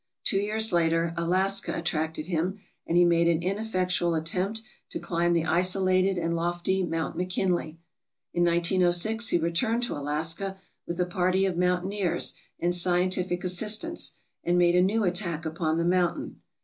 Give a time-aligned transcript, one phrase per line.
[0.23, 2.57] Two years later Alaska attracted him,
[2.87, 7.15] and he made an ineffectual at tempt to climb the isolated and lofty Mt.
[7.15, 7.77] McKinley.
[8.33, 14.57] In 1906 he returned to Alaska, with a party of mountaineers and scientific assistants, and
[14.57, 16.41] made a new attack upon the mountain.